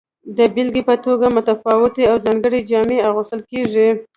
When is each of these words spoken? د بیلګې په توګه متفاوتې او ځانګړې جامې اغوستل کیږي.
د 0.37 0.39
بیلګې 0.55 0.83
په 0.89 0.95
توګه 1.05 1.25
متفاوتې 1.37 2.03
او 2.11 2.15
ځانګړې 2.25 2.59
جامې 2.71 2.97
اغوستل 3.09 3.41
کیږي. 3.51 3.89